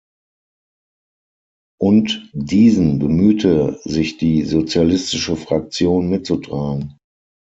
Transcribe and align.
Und 1.79 2.31
diesen 2.33 2.97
bemühte 2.97 3.79
sich 3.83 4.17
die 4.17 4.41
Sozialistische 4.45 5.35
Fraktion 5.35 6.09
mitzutragen. 6.09 6.97